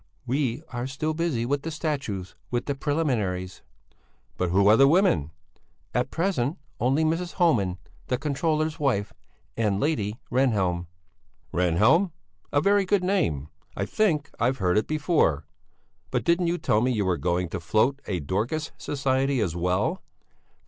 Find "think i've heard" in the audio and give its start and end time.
13.85-14.79